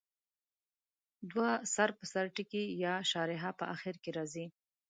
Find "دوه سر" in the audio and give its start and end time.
1.31-1.89